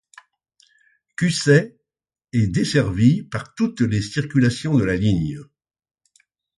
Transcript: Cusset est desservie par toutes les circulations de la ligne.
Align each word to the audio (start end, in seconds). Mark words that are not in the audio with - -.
Cusset 1.15 1.77
est 2.33 2.47
desservie 2.47 3.21
par 3.21 3.53
toutes 3.53 3.81
les 3.81 4.01
circulations 4.01 4.75
de 4.75 4.83
la 4.83 4.95
ligne. 4.97 5.37